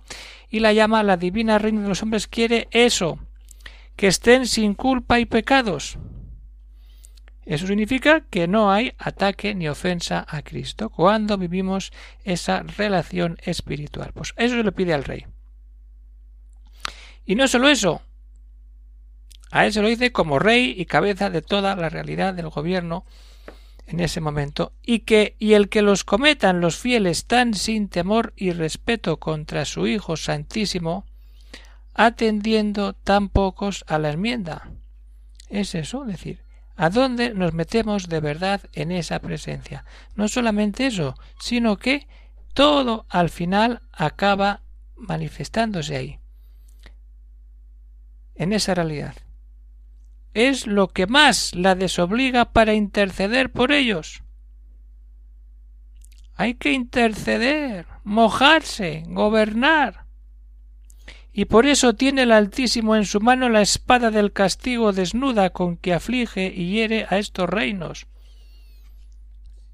y 0.50 0.62
la 0.62 0.74
llama 0.74 1.04
la 1.04 1.16
divina 1.16 1.60
reina 1.60 1.84
de 1.84 1.90
los 1.90 2.02
hombres 2.02 2.26
quiere 2.26 2.68
eso, 2.72 3.20
que 3.96 4.08
estén 4.08 4.48
sin 4.48 4.74
culpa 4.74 5.20
y 5.20 5.26
pecados. 5.26 6.00
Eso 7.46 7.68
significa 7.68 8.22
que 8.22 8.48
no 8.48 8.72
hay 8.72 8.94
ataque 8.98 9.54
ni 9.54 9.70
ofensa 9.70 10.26
a 10.28 10.42
Cristo 10.42 10.90
cuando 10.90 11.38
vivimos 11.38 11.94
esa 12.24 12.64
relación 12.64 13.38
espiritual. 13.44 14.10
Pues 14.12 14.34
eso 14.38 14.56
se 14.56 14.64
lo 14.64 14.72
pide 14.72 14.96
al 14.96 15.04
rey. 15.04 15.28
Y 17.28 17.36
no 17.36 17.48
solo 17.48 17.70
eso, 17.70 18.02
a 19.52 19.66
él 19.66 19.74
se 19.74 19.82
lo 19.82 19.90
dice 19.90 20.14
como 20.14 20.40
rey 20.40 20.74
y 20.78 20.86
cabeza 20.86 21.30
de 21.30 21.42
toda 21.42 21.76
la 21.76 21.90
realidad 21.90 22.34
del 22.34 22.50
gobierno 22.50 23.06
en 23.86 24.00
ese 24.00 24.22
momento, 24.22 24.72
y 24.82 25.00
que 25.00 25.36
y 25.38 25.54
el 25.54 25.68
que 25.68 25.82
los 25.82 26.06
cometan 26.06 26.62
los 26.62 26.78
fieles 26.78 27.26
tan 27.26 27.54
sin 27.54 27.90
temor 27.90 28.32
y 28.38 28.52
respeto 28.52 29.18
contra 29.18 29.66
su 29.66 29.86
Hijo 29.88 30.16
Santísimo, 30.16 31.06
atendiendo 31.94 32.94
tan 32.94 33.28
pocos 33.28 33.84
a 33.88 34.00
la 34.00 34.12
enmienda. 34.12 34.70
Es 35.50 35.76
eso, 35.76 36.06
decir, 36.06 36.46
¿a 36.78 36.90
dónde 36.90 37.34
nos 37.34 37.54
metemos 37.54 38.08
de 38.08 38.22
verdad 38.22 38.62
en 38.72 38.94
esa 38.94 39.20
presencia? 39.20 39.84
No 40.16 40.30
solamente 40.30 40.88
eso, 40.88 41.16
sino 41.42 41.76
que 41.76 42.08
todo 42.54 43.06
al 43.10 43.30
final 43.30 43.82
acaba 43.92 44.62
manifestándose 44.96 45.98
ahí, 45.98 46.20
en 48.36 48.54
esa 48.54 48.74
realidad 48.74 49.16
es 50.34 50.68
lo 50.68 50.88
que 50.88 51.08
más 51.08 51.54
la 51.56 51.76
desobliga 51.76 52.46
para 52.46 52.74
interceder 52.74 53.52
por 53.52 53.72
ellos. 53.72 54.24
Hay 56.36 56.56
que 56.56 56.72
interceder, 56.72 57.86
mojarse, 58.04 59.04
gobernar. 59.08 60.06
Y 61.34 61.46
por 61.46 61.66
eso 61.66 61.94
tiene 61.94 62.24
el 62.24 62.32
Altísimo 62.32 62.96
en 62.96 63.06
su 63.06 63.22
mano 63.22 63.48
la 63.50 63.62
espada 63.62 64.12
del 64.12 64.34
castigo 64.34 64.92
desnuda 64.92 65.52
con 65.52 65.78
que 65.78 65.94
aflige 65.94 66.52
y 66.54 66.72
hiere 66.72 67.06
a 67.10 67.20
estos 67.20 67.50
reinos. 67.50 68.08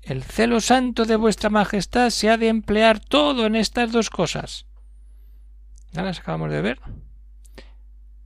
El 0.01 0.23
celo 0.23 0.61
santo 0.61 1.05
de 1.05 1.15
vuestra 1.15 1.49
Majestad 1.49 2.09
se 2.11 2.29
ha 2.29 2.37
de 2.37 2.47
emplear 2.47 2.99
todo 2.99 3.45
en 3.45 3.55
estas 3.55 3.91
dos 3.91 4.09
cosas. 4.09 4.65
Ya 5.91 6.03
las 6.03 6.19
acabamos 6.19 6.51
de 6.51 6.61
ver 6.61 6.79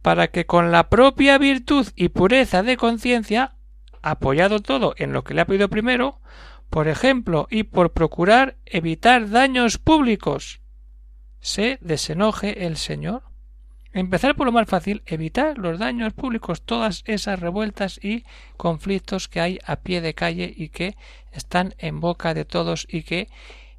para 0.02 0.30
que 0.30 0.46
con 0.46 0.72
la 0.72 0.90
propia 0.90 1.38
virtud 1.38 1.88
y 1.96 2.10
pureza 2.10 2.64
de 2.64 2.78
conciencia, 2.78 3.56
apoyado 4.02 4.60
todo 4.60 4.94
en 4.98 5.14
lo 5.14 5.24
que 5.24 5.34
le 5.34 5.42
ha 5.42 5.46
pedido 5.46 5.70
primero, 5.70 6.20
por 6.70 6.88
ejemplo, 6.88 7.48
y 7.52 7.64
por 7.64 7.92
procurar 7.92 8.56
evitar 8.66 9.30
daños 9.30 9.78
públicos, 9.78 10.62
se 11.40 11.78
desenoje 11.82 12.66
el 12.66 12.78
Señor. 12.78 13.24
Empezar 13.94 14.36
por 14.36 14.46
lo 14.46 14.54
más 14.54 14.70
fácil, 14.70 15.04
evitar 15.06 15.58
los 15.58 15.78
daños 15.78 16.14
públicos, 16.14 16.62
todas 16.62 17.04
esas 17.06 17.42
revueltas 17.42 18.00
y 18.02 18.24
conflictos 18.56 19.28
que 19.28 19.42
hay 19.42 19.60
a 19.66 19.78
pie 19.78 20.00
de 20.00 20.14
calle 20.14 20.54
y 20.56 20.70
que 20.70 20.96
están 21.34 21.76
en 21.78 22.00
boca 22.00 22.34
de 22.34 22.46
todos 22.46 22.88
y 22.90 23.04
que 23.04 23.28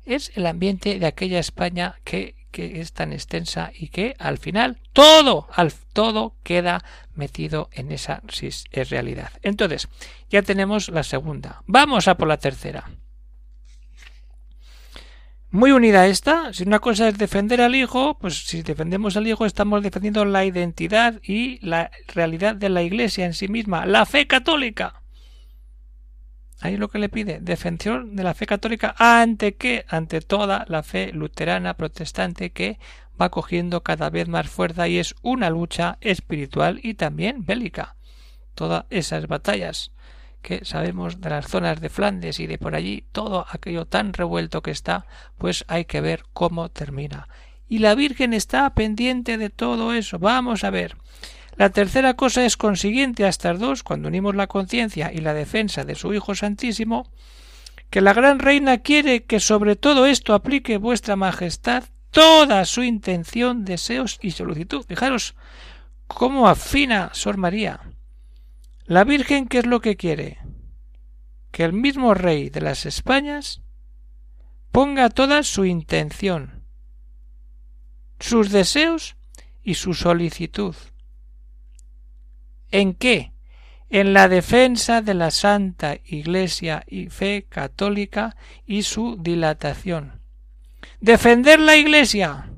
es 0.04 0.30
el 0.36 0.46
ambiente 0.46 0.98
de 0.98 1.06
aquella 1.06 1.38
España 1.38 1.98
que 2.04 2.34
que 2.52 2.80
es 2.80 2.92
tan 2.92 3.12
extensa 3.12 3.72
y 3.74 3.88
que 3.88 4.14
al 4.18 4.38
final 4.38 4.78
todo, 4.92 5.48
al, 5.52 5.72
todo 5.92 6.36
queda 6.44 6.84
metido 7.16 7.68
en 7.72 7.90
esa 7.90 8.22
es 8.70 8.90
realidad. 8.90 9.32
Entonces, 9.42 9.88
ya 10.30 10.42
tenemos 10.42 10.88
la 10.88 11.02
segunda. 11.02 11.62
Vamos 11.66 12.06
a 12.06 12.16
por 12.16 12.28
la 12.28 12.36
tercera. 12.36 12.88
Muy 15.50 15.72
unida 15.72 16.02
a 16.02 16.06
esta, 16.06 16.54
si 16.54 16.62
una 16.62 16.78
cosa 16.78 17.08
es 17.08 17.18
defender 17.18 17.60
al 17.60 17.74
hijo, 17.74 18.16
pues 18.18 18.46
si 18.46 18.62
defendemos 18.62 19.18
al 19.18 19.26
hijo 19.26 19.44
estamos 19.44 19.82
defendiendo 19.82 20.24
la 20.24 20.46
identidad 20.46 21.20
y 21.22 21.58
la 21.66 21.90
realidad 22.14 22.54
de 22.54 22.70
la 22.70 22.82
Iglesia 22.82 23.26
en 23.26 23.34
sí 23.34 23.48
misma, 23.48 23.84
la 23.84 24.06
fe 24.06 24.26
católica. 24.26 25.01
Ahí 26.62 26.76
lo 26.76 26.88
que 26.88 27.00
le 27.00 27.08
pide, 27.08 27.40
defensión 27.40 28.14
de 28.14 28.22
la 28.22 28.34
fe 28.34 28.46
católica 28.46 28.94
ante 28.96 29.56
qué? 29.56 29.84
Ante 29.88 30.20
toda 30.20 30.64
la 30.68 30.84
fe 30.84 31.10
luterana 31.12 31.74
protestante 31.74 32.50
que 32.50 32.78
va 33.20 33.30
cogiendo 33.30 33.82
cada 33.82 34.10
vez 34.10 34.28
más 34.28 34.48
fuerza 34.48 34.86
y 34.86 34.98
es 34.98 35.16
una 35.22 35.50
lucha 35.50 35.98
espiritual 36.00 36.78
y 36.80 36.94
también 36.94 37.44
bélica. 37.44 37.96
Todas 38.54 38.84
esas 38.90 39.26
batallas 39.26 39.90
que 40.40 40.64
sabemos 40.64 41.20
de 41.20 41.30
las 41.30 41.48
zonas 41.48 41.80
de 41.80 41.88
Flandes 41.88 42.38
y 42.38 42.46
de 42.46 42.58
por 42.58 42.76
allí, 42.76 43.06
todo 43.10 43.44
aquello 43.50 43.86
tan 43.86 44.12
revuelto 44.12 44.62
que 44.62 44.70
está, 44.70 45.06
pues 45.38 45.64
hay 45.66 45.84
que 45.86 46.00
ver 46.00 46.22
cómo 46.32 46.68
termina. 46.68 47.26
Y 47.68 47.80
la 47.80 47.96
Virgen 47.96 48.34
está 48.34 48.72
pendiente 48.72 49.36
de 49.36 49.50
todo 49.50 49.94
eso. 49.94 50.20
Vamos 50.20 50.62
a 50.62 50.70
ver. 50.70 50.96
La 51.62 51.70
tercera 51.70 52.14
cosa 52.14 52.44
es 52.44 52.56
consiguiente 52.56 53.24
a 53.24 53.28
estas 53.28 53.60
dos, 53.60 53.84
cuando 53.84 54.08
unimos 54.08 54.34
la 54.34 54.48
conciencia 54.48 55.12
y 55.12 55.18
la 55.18 55.32
defensa 55.32 55.84
de 55.84 55.94
su 55.94 56.12
Hijo 56.12 56.34
Santísimo, 56.34 57.08
que 57.88 58.00
la 58.00 58.12
gran 58.12 58.40
reina 58.40 58.78
quiere 58.78 59.22
que 59.22 59.38
sobre 59.38 59.76
todo 59.76 60.06
esto 60.06 60.34
aplique 60.34 60.76
vuestra 60.76 61.14
majestad 61.14 61.84
toda 62.10 62.64
su 62.64 62.82
intención, 62.82 63.64
deseos 63.64 64.18
y 64.22 64.32
solicitud. 64.32 64.84
Fijaros 64.88 65.36
cómo 66.08 66.48
afina 66.48 67.10
Sor 67.12 67.36
María. 67.36 67.78
La 68.84 69.04
Virgen, 69.04 69.46
¿qué 69.46 69.58
es 69.58 69.66
lo 69.66 69.80
que 69.80 69.94
quiere? 69.94 70.38
Que 71.52 71.62
el 71.62 71.74
mismo 71.74 72.12
rey 72.14 72.50
de 72.50 72.60
las 72.60 72.86
Españas 72.86 73.62
ponga 74.72 75.10
toda 75.10 75.44
su 75.44 75.64
intención, 75.64 76.64
sus 78.18 78.50
deseos 78.50 79.14
y 79.62 79.74
su 79.74 79.94
solicitud. 79.94 80.74
¿En 82.72 82.94
qué? 82.94 83.32
En 83.90 84.14
la 84.14 84.28
defensa 84.28 85.02
de 85.02 85.12
la 85.12 85.30
Santa 85.30 85.98
Iglesia 86.06 86.82
y 86.88 87.10
fe 87.10 87.46
católica 87.48 88.34
y 88.66 88.82
su 88.82 89.16
dilatación. 89.20 90.22
Defender 91.00 91.60
la 91.60 91.76
Iglesia. 91.76 92.48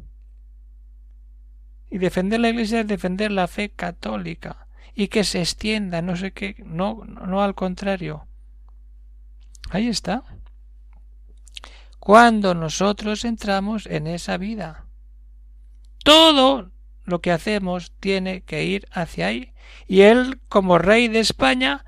Y 1.91 1.99
defender 1.99 2.41
la 2.41 2.51
Iglesia 2.51 2.81
es 2.81 2.87
defender 2.87 3.33
la 3.33 3.49
fe 3.49 3.71
católica 3.71 4.69
y 4.95 5.09
que 5.09 5.25
se 5.25 5.41
extienda, 5.41 6.01
no 6.03 6.17
sé 6.17 6.33
qué, 6.33 6.55
no, 6.65 7.03
no 7.05 7.43
al 7.43 7.57
contrario. 7.57 8.29
Ahí 9.71 9.89
está. 9.89 10.23
Cuando 11.99 12.55
nosotros 12.55 13.25
entramos 13.25 13.87
en 13.87 14.07
esa 14.07 14.37
vida. 14.37 14.87
Todo 16.05 16.71
lo 17.05 17.21
que 17.21 17.33
hacemos 17.33 17.93
tiene 18.01 18.43
que 18.43 18.65
ir 18.65 18.87
hacia 18.93 19.29
ahí. 19.29 19.53
Y 19.87 20.03
él, 20.03 20.41
como 20.49 20.79
rey 20.79 21.09
de 21.09 21.21
España, 21.21 21.85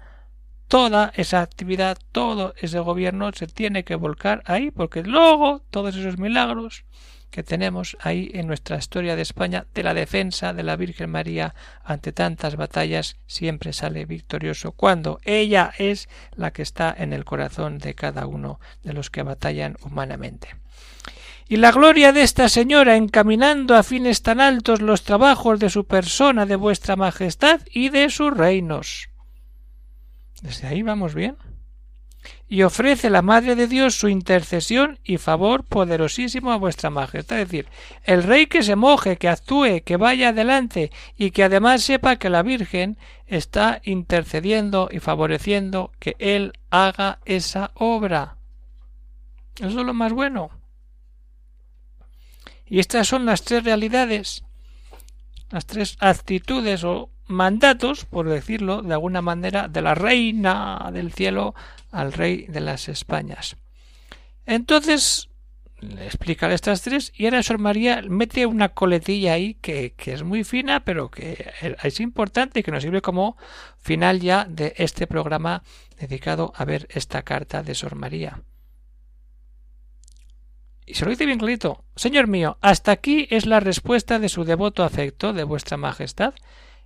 toda 0.69 1.13
esa 1.17 1.43
actividad, 1.43 1.99
todo 2.13 2.55
ese 2.61 2.79
gobierno 2.81 3.31
se 3.33 3.47
tiene 3.47 3.85
que 3.85 3.95
volcar 3.95 4.43
ahí, 4.47 4.71
porque 4.71 5.03
luego 5.03 5.63
todos 5.71 5.97
esos 5.97 6.19
milagros 6.19 6.85
que 7.31 7.43
tenemos 7.43 7.97
ahí 8.01 8.31
en 8.35 8.47
nuestra 8.47 8.79
historia 8.79 9.17
de 9.17 9.23
España 9.23 9.67
de 9.75 9.83
la 9.83 9.95
defensa 9.95 10.53
de 10.53 10.63
la 10.63 10.77
Virgen 10.77 11.11
María 11.11 11.55
ante 11.85 12.13
tantas 12.13 12.57
batallas 12.57 13.17
siempre 13.27 13.73
sale 13.73 14.07
victorioso 14.07 14.73
cuando 14.73 15.19
ella 15.25 15.73
es 15.77 16.09
la 16.35 16.53
que 16.53 16.63
está 16.63 16.95
en 16.97 17.13
el 17.13 17.25
corazón 17.25 17.79
de 17.79 17.95
cada 17.95 18.27
uno 18.27 18.61
de 18.85 18.93
los 18.93 19.11
que 19.11 19.23
batallan 19.23 19.77
humanamente 19.83 20.57
y 21.49 21.57
la 21.57 21.71
gloria 21.71 22.13
de 22.13 22.23
esta 22.23 22.49
señora 22.49 22.97
encaminando 22.97 23.77
a 23.77 23.83
fines 23.83 24.23
tan 24.23 24.41
altos 24.41 24.81
los 24.81 25.03
trabajos 25.03 25.61
de 25.61 25.71
su 25.71 25.85
persona, 25.85 26.45
de 26.45 26.57
vuestra 26.57 26.97
majestad 26.97 27.61
y 27.71 27.91
de 27.91 28.11
sus 28.11 28.37
reinos. 28.37 29.09
Desde 30.43 30.67
ahí 30.67 30.83
vamos 30.83 31.15
bien. 31.15 31.37
Y 32.49 32.63
ofrece 32.63 33.11
la 33.11 33.23
Madre 33.23 33.55
de 33.55 33.69
Dios 33.69 33.95
su 33.95 34.09
intercesión 34.09 34.99
y 35.05 35.19
favor 35.19 35.65
poderosísimo 35.65 36.51
a 36.51 36.57
vuestra 36.57 36.91
majestad. 36.91 37.41
Es 37.41 37.49
decir, 37.49 37.69
el 38.03 38.25
rey 38.25 38.47
que 38.47 38.63
se 38.63 38.75
moje, 38.75 39.17
que 39.17 39.29
actúe, 39.29 39.83
que 39.85 39.97
vaya 39.97 40.31
adelante 40.31 40.91
y 41.17 41.31
que 41.31 41.45
además 41.45 41.83
sepa 41.83 42.17
que 42.17 42.31
la 42.31 42.43
Virgen 42.43 42.99
está 43.27 43.81
intercediendo 43.85 44.89
y 44.91 44.99
favoreciendo 44.99 45.93
que 46.01 46.17
él 46.19 46.53
haga 46.71 47.21
esa 47.25 47.71
obra. 47.75 48.37
Eso 49.57 49.81
es 49.81 49.87
lo 49.87 49.95
más 49.95 50.13
bueno. 50.13 50.51
Y 52.67 52.81
estas 52.81 53.09
son 53.09 53.27
las 53.27 53.43
tres 53.43 53.65
realidades, 53.65 54.45
las 55.51 55.67
tres 55.67 55.97
actitudes 56.01 56.85
o 56.85 57.11
mandatos, 57.27 58.05
por 58.05 58.29
decirlo 58.29 58.83
de 58.83 58.95
alguna 58.95 59.23
manera, 59.23 59.69
de 59.69 59.83
la 59.83 59.95
reina 59.95 60.91
del 60.93 61.13
cielo 61.13 61.55
al 61.91 62.13
rey 62.13 62.47
de 62.49 62.61
las 62.61 62.89
Españas. 62.89 63.57
Entonces, 64.47 65.29
le 65.81 66.07
explica 66.07 66.53
estas 66.53 66.83
tres 66.83 67.13
y 67.17 67.27
ahora 67.27 67.43
Sor 67.43 67.59
María 67.59 68.03
mete 68.09 68.47
una 68.47 68.71
coletilla 68.71 69.35
ahí 69.35 69.55
que, 69.55 69.93
que, 69.97 70.15
es 70.15 70.23
muy 70.23 70.43
fina 70.43 70.85
pero 70.85 71.11
que 71.11 71.53
es 71.83 72.01
importante 72.01 72.61
y 72.61 72.63
que 72.63 72.71
nos 72.71 72.83
sirve 72.83 73.03
como 73.03 73.37
final 73.79 74.21
ya 74.21 74.47
de 74.49 74.75
este 74.79 75.07
programa 75.07 75.63
dedicado 76.01 76.53
a 76.57 76.65
ver 76.65 76.89
esta 76.91 77.23
carta 77.23 77.63
de 77.63 77.75
Sor 77.75 77.95
María. 77.95 78.41
Y 80.87 80.95
se 80.95 81.05
lo 81.05 81.11
dice 81.11 81.27
bien 81.27 81.39
clarito. 81.39 81.85
Señor 81.97 82.29
mío, 82.29 82.59
hasta 82.61 82.93
aquí 82.93 83.27
es 83.31 83.45
la 83.45 83.59
respuesta 83.59 84.21
de 84.21 84.29
su 84.29 84.45
devoto 84.45 84.85
afecto 84.85 85.33
de 85.33 85.43
vuestra 85.43 85.77
majestad. 85.77 86.33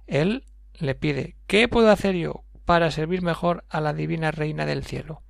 Él 0.06 0.46
le 0.72 0.94
pide 0.94 1.36
¿Qué 1.46 1.68
puedo 1.68 1.90
hacer 1.90 2.14
yo 2.14 2.44
para 2.64 2.90
servir 2.90 3.20
mejor 3.20 3.64
a 3.68 3.82
la 3.82 3.92
divina 3.92 4.30
reina 4.30 4.64
del 4.64 4.84
cielo? 4.84 5.22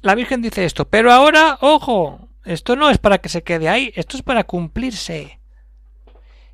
La 0.00 0.14
Virgen 0.14 0.42
dice 0.42 0.64
esto, 0.64 0.88
pero 0.88 1.12
ahora, 1.12 1.58
ojo, 1.60 2.28
esto 2.44 2.76
no 2.76 2.88
es 2.88 2.98
para 2.98 3.18
que 3.18 3.28
se 3.28 3.42
quede 3.42 3.68
ahí, 3.68 3.92
esto 3.96 4.16
es 4.16 4.22
para 4.22 4.44
cumplirse. 4.44 5.40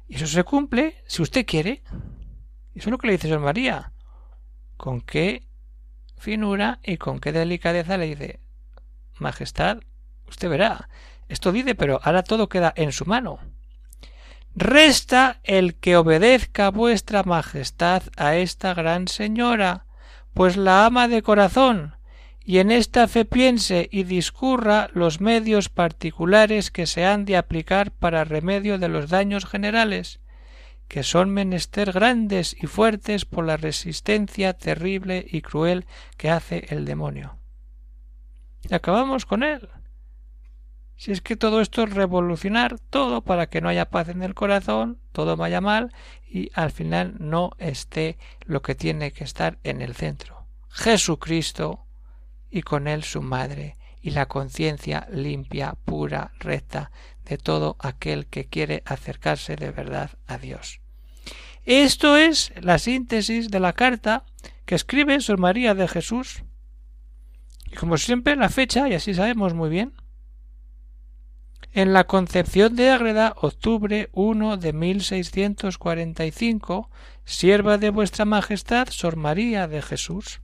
Y 0.08 0.16
eso 0.16 0.26
se 0.26 0.44
cumple 0.44 1.02
si 1.06 1.20
usted 1.20 1.44
quiere. 1.44 1.82
Eso 2.74 2.88
es 2.88 2.90
lo 2.90 2.96
que 2.96 3.08
le 3.08 3.12
dice 3.14 3.28
San 3.28 3.42
María. 3.42 3.92
Con 4.78 5.02
qué 5.02 5.46
finura 6.16 6.80
y 6.82 6.96
con 6.96 7.20
qué 7.20 7.32
delicadeza 7.32 7.98
le 7.98 8.06
dice, 8.06 8.40
Majestad, 9.18 9.78
usted 10.26 10.48
verá, 10.48 10.88
esto 11.28 11.52
dice, 11.52 11.74
pero 11.74 12.00
ahora 12.02 12.22
todo 12.22 12.48
queda 12.48 12.72
en 12.76 12.92
su 12.92 13.04
mano. 13.04 13.38
Resta 14.54 15.40
el 15.44 15.76
que 15.76 15.96
obedezca 15.96 16.70
vuestra 16.70 17.22
Majestad 17.22 18.02
a 18.16 18.36
esta 18.36 18.74
gran 18.74 19.06
señora, 19.06 19.86
pues 20.34 20.56
la 20.56 20.86
ama 20.86 21.06
de 21.06 21.22
corazón, 21.22 21.96
y 22.44 22.58
en 22.58 22.70
esta 22.70 23.06
fe 23.08 23.24
piense 23.24 23.88
y 23.92 24.04
discurra 24.04 24.88
los 24.94 25.20
medios 25.20 25.68
particulares 25.68 26.70
que 26.70 26.86
se 26.86 27.04
han 27.04 27.24
de 27.24 27.36
aplicar 27.36 27.90
para 27.90 28.24
remedio 28.24 28.78
de 28.78 28.88
los 28.88 29.10
daños 29.10 29.44
generales, 29.44 30.20
que 30.88 31.02
son 31.02 31.30
menester 31.30 31.92
grandes 31.92 32.56
y 32.58 32.66
fuertes 32.66 33.26
por 33.26 33.44
la 33.44 33.58
resistencia 33.58 34.54
terrible 34.54 35.26
y 35.28 35.42
cruel 35.42 35.84
que 36.16 36.30
hace 36.30 36.66
el 36.70 36.86
demonio. 36.86 37.37
Y 38.68 38.74
acabamos 38.74 39.26
con 39.26 39.42
él. 39.42 39.68
Si 40.96 41.12
es 41.12 41.20
que 41.20 41.36
todo 41.36 41.60
esto 41.60 41.84
es 41.84 41.94
revolucionar 41.94 42.78
todo 42.90 43.22
para 43.22 43.48
que 43.48 43.60
no 43.60 43.68
haya 43.68 43.88
paz 43.88 44.08
en 44.08 44.22
el 44.22 44.34
corazón, 44.34 44.98
todo 45.12 45.36
vaya 45.36 45.60
mal 45.60 45.92
y 46.28 46.50
al 46.54 46.72
final 46.72 47.14
no 47.20 47.52
esté 47.58 48.18
lo 48.44 48.62
que 48.62 48.74
tiene 48.74 49.12
que 49.12 49.22
estar 49.22 49.58
en 49.62 49.80
el 49.80 49.94
centro. 49.94 50.44
Jesucristo 50.70 51.84
y 52.50 52.62
con 52.62 52.88
él 52.88 53.04
su 53.04 53.22
madre 53.22 53.76
y 54.02 54.10
la 54.10 54.26
conciencia 54.26 55.06
limpia, 55.10 55.76
pura, 55.84 56.32
recta 56.40 56.90
de 57.24 57.38
todo 57.38 57.76
aquel 57.78 58.26
que 58.26 58.46
quiere 58.46 58.82
acercarse 58.84 59.54
de 59.54 59.70
verdad 59.70 60.10
a 60.26 60.38
Dios. 60.38 60.80
Esto 61.64 62.16
es 62.16 62.52
la 62.60 62.78
síntesis 62.78 63.50
de 63.50 63.60
la 63.60 63.72
carta 63.72 64.24
que 64.64 64.74
escribe 64.74 65.20
Sor 65.20 65.38
María 65.38 65.74
de 65.74 65.86
Jesús 65.86 66.42
y 67.70 67.76
como 67.76 67.98
siempre, 67.98 68.36
la 68.36 68.48
fecha, 68.48 68.88
y 68.88 68.94
así 68.94 69.14
sabemos 69.14 69.54
muy 69.54 69.70
bien. 69.70 69.92
En 71.72 71.92
la 71.92 72.04
Concepción 72.04 72.76
de 72.76 72.90
Ágreda, 72.90 73.34
octubre 73.36 74.08
1 74.12 74.56
de 74.56 74.72
1645, 74.72 76.90
sierva 77.24 77.78
de 77.78 77.90
vuestra 77.90 78.24
Majestad, 78.24 78.88
Sor 78.88 79.16
María 79.16 79.68
de 79.68 79.82
Jesús. 79.82 80.40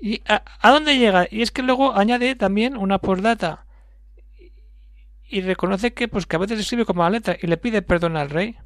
¿Y 0.00 0.22
a, 0.26 0.42
dónde 0.70 0.98
llega? 0.98 1.26
Y 1.30 1.40
es 1.40 1.50
que 1.50 1.62
luego 1.62 1.94
añade 1.94 2.34
también 2.34 2.76
una 2.76 2.98
postdata 2.98 3.64
y 5.28 5.40
reconoce 5.40 5.94
que 5.94 6.08
pues 6.08 6.26
que 6.26 6.36
a 6.36 6.38
veces 6.38 6.60
escribe 6.60 6.84
como 6.84 7.02
la 7.02 7.10
letra 7.10 7.36
y 7.40 7.46
le 7.46 7.56
pide 7.56 7.82
perdón 7.82 8.16
al 8.16 8.30
rey 8.30 8.56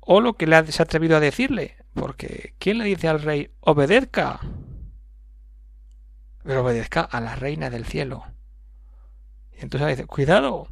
o 0.00 0.20
lo 0.20 0.34
que 0.34 0.46
le 0.46 0.56
ha, 0.56 0.66
se 0.66 0.82
ha 0.82 0.84
atrevido 0.84 1.16
a 1.16 1.20
decirle 1.20 1.76
porque 1.94 2.54
¿quién 2.58 2.78
le 2.78 2.84
dice 2.84 3.08
al 3.08 3.22
rey 3.22 3.50
obedezca 3.60 4.40
pero 6.44 6.62
obedezca 6.62 7.00
a 7.02 7.20
la 7.20 7.36
reina 7.36 7.70
del 7.70 7.84
cielo. 7.84 8.24
Y 9.58 9.62
entonces 9.62 9.88
dice, 9.88 10.06
cuidado, 10.06 10.68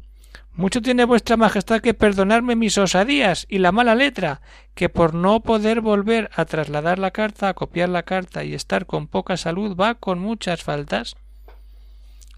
mucho 0.53 0.81
tiene 0.81 1.05
vuestra 1.05 1.37
majestad 1.37 1.79
que 1.79 1.93
perdonarme 1.93 2.55
mis 2.55 2.77
osadías 2.77 3.45
y 3.49 3.59
la 3.59 3.71
mala 3.71 3.95
letra, 3.95 4.41
que 4.73 4.89
por 4.89 5.13
no 5.13 5.39
poder 5.39 5.79
volver 5.79 6.29
a 6.35 6.45
trasladar 6.45 6.99
la 6.99 7.11
carta, 7.11 7.49
a 7.49 7.53
copiar 7.53 7.89
la 7.89 8.03
carta 8.03 8.43
y 8.43 8.53
estar 8.53 8.85
con 8.85 9.07
poca 9.07 9.37
salud 9.37 9.77
va 9.77 9.95
con 9.95 10.19
muchas 10.19 10.63
faltas. 10.63 11.15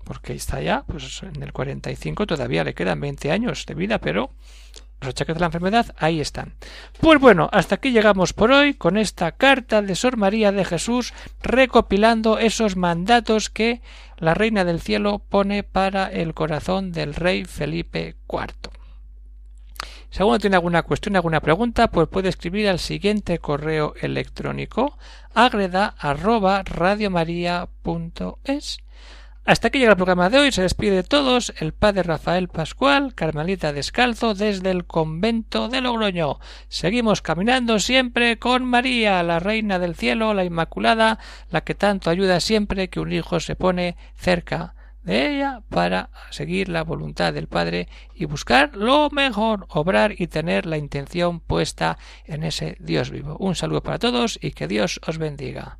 Porque 0.03 0.33
está 0.33 0.61
ya, 0.61 0.83
pues 0.83 1.23
en 1.23 1.41
el 1.41 1.53
45 1.53 2.27
todavía 2.27 2.63
le 2.63 2.73
quedan 2.73 2.99
20 2.99 3.31
años 3.31 3.65
de 3.65 3.73
vida, 3.75 3.99
pero 3.99 4.31
los 5.01 5.09
achaques 5.09 5.35
de 5.35 5.39
la 5.39 5.47
enfermedad 5.47 5.95
ahí 5.97 6.21
están. 6.21 6.53
Pues 6.99 7.19
bueno, 7.19 7.49
hasta 7.51 7.75
aquí 7.75 7.91
llegamos 7.91 8.33
por 8.33 8.51
hoy 8.51 8.75
con 8.75 8.97
esta 8.97 9.31
carta 9.31 9.81
de 9.81 9.95
Sor 9.95 10.17
María 10.17 10.51
de 10.51 10.63
Jesús 10.63 11.13
recopilando 11.41 12.37
esos 12.37 12.75
mandatos 12.75 13.49
que 13.49 13.81
la 14.17 14.35
Reina 14.35 14.63
del 14.63 14.79
Cielo 14.79 15.19
pone 15.19 15.63
para 15.63 16.05
el 16.05 16.33
corazón 16.33 16.91
del 16.91 17.15
rey 17.15 17.45
Felipe 17.45 18.15
IV. 18.31 18.71
Si 20.11 20.19
alguno 20.19 20.37
tiene 20.39 20.57
alguna 20.57 20.83
cuestión, 20.83 21.15
alguna 21.15 21.39
pregunta, 21.39 21.89
pues 21.89 22.09
puede 22.09 22.29
escribir 22.29 22.67
al 22.67 22.79
siguiente 22.79 23.39
correo 23.39 23.93
electrónico 24.01 24.97
agreda 25.33 25.95
arroba 25.97 26.63
radiomaria.es. 26.63 28.79
Hasta 29.43 29.69
aquí 29.69 29.79
llega 29.79 29.91
el 29.91 29.97
programa 29.97 30.29
de 30.29 30.37
hoy. 30.37 30.51
Se 30.51 30.61
despide 30.61 30.97
de 30.97 31.03
todos 31.03 31.51
el 31.59 31.73
padre 31.73 32.03
Rafael 32.03 32.47
Pascual, 32.47 33.15
Carmelita 33.15 33.73
Descalzo, 33.73 34.35
desde 34.35 34.69
el 34.69 34.85
convento 34.85 35.67
de 35.67 35.81
Logroño. 35.81 36.39
Seguimos 36.69 37.23
caminando 37.23 37.79
siempre 37.79 38.37
con 38.37 38.63
María, 38.65 39.23
la 39.23 39.39
Reina 39.39 39.79
del 39.79 39.95
Cielo, 39.95 40.35
la 40.35 40.45
Inmaculada, 40.45 41.17
la 41.49 41.61
que 41.61 41.73
tanto 41.73 42.11
ayuda 42.11 42.39
siempre 42.39 42.89
que 42.89 42.99
un 42.99 43.11
hijo 43.11 43.39
se 43.39 43.55
pone 43.55 43.97
cerca 44.15 44.75
de 45.03 45.35
ella 45.35 45.63
para 45.69 46.11
seguir 46.29 46.69
la 46.69 46.83
voluntad 46.83 47.33
del 47.33 47.47
Padre 47.47 47.87
y 48.13 48.25
buscar 48.25 48.75
lo 48.75 49.09
mejor, 49.09 49.65
obrar 49.69 50.13
y 50.15 50.27
tener 50.27 50.67
la 50.67 50.77
intención 50.77 51.39
puesta 51.39 51.97
en 52.25 52.43
ese 52.43 52.77
Dios 52.79 53.09
vivo. 53.09 53.37
Un 53.39 53.55
saludo 53.55 53.81
para 53.81 53.97
todos 53.97 54.37
y 54.39 54.51
que 54.51 54.67
Dios 54.67 55.01
os 55.07 55.17
bendiga. 55.17 55.79